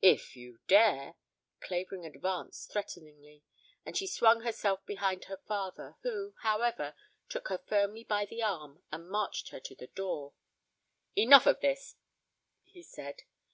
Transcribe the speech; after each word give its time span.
"If 0.00 0.36
you 0.36 0.60
dare!" 0.68 1.16
Clavering 1.58 2.06
advanced 2.06 2.70
threateningly 2.70 3.42
and 3.84 3.96
she 3.96 4.06
swung 4.06 4.42
herself 4.42 4.86
behind 4.86 5.24
her 5.24 5.38
father, 5.48 5.96
who, 6.04 6.36
however, 6.42 6.94
took 7.28 7.48
her 7.48 7.58
firmly 7.58 8.04
by 8.04 8.24
the 8.26 8.44
arm 8.44 8.84
and 8.92 9.08
marched 9.10 9.48
her 9.48 9.58
to 9.58 9.74
the 9.74 9.88
door. 9.88 10.34
"Enough 11.16 11.46
of 11.46 11.60
this," 11.62 11.96
he 12.62 12.80
said. 12.84 13.22